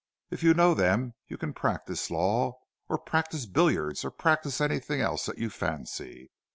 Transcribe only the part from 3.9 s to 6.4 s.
or practise anything else that you fancy.